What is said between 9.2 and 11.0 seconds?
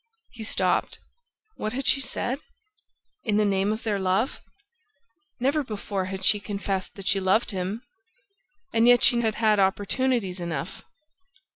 had had opportunities enough